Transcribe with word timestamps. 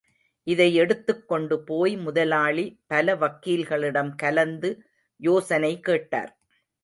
இதை 0.47 0.75
எடுத்துக்கொண்டு 0.75 1.63
போய் 1.63 1.97
முதலாளி 1.97 2.65
பல 2.87 3.15
வக்கீல்களிடம் 3.15 4.11
கலந்து 4.15 4.71
யோசனை 5.19 5.79
கேட்டார். 5.79 6.31